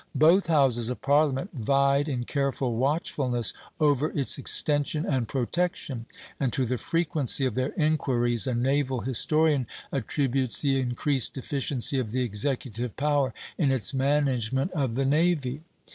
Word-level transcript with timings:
Both 0.15 0.47
houses 0.47 0.89
of 0.89 0.99
Parliament 1.03 1.51
vied 1.53 2.09
in 2.09 2.23
careful 2.23 2.75
watchfulness 2.75 3.53
over 3.79 4.09
its 4.19 4.39
extension 4.39 5.05
and 5.05 5.27
protection, 5.27 6.07
and 6.39 6.51
to 6.53 6.65
the 6.65 6.79
frequency 6.79 7.45
of 7.45 7.53
their 7.53 7.71
inquiries 7.77 8.47
a 8.47 8.55
naval 8.55 9.01
historian 9.01 9.67
attributes 9.91 10.59
the 10.61 10.79
increased 10.79 11.37
efficiency 11.37 11.99
of 11.99 12.09
the 12.09 12.23
executive 12.23 12.97
power 12.97 13.31
in 13.59 13.71
its 13.71 13.93
management 13.93 14.71
of 14.71 14.95
the 14.95 15.05
navy. 15.05 15.61